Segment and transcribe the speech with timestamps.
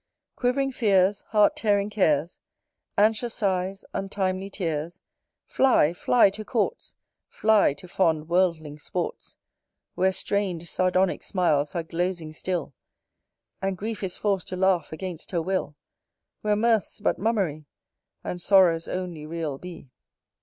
[0.35, 2.39] Quivering fears, heart tearing cares,
[2.97, 4.99] Anxious sighs, untimely tears,
[5.45, 6.95] Fly, fly to courts,
[7.29, 9.37] Fly to fond worldlings' sports,
[9.93, 12.73] Where strain'd sardonic smiles are glosing still,
[13.61, 15.75] And Grief is forc'd to laugh against her will:
[16.41, 17.65] Where mirth's but mummery,
[18.23, 19.91] And sorrows only real be.